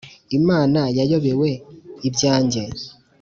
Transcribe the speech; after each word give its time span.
Imana 0.39 0.81
yayobewe 0.97 1.49
ibyanjye!» 2.07 2.61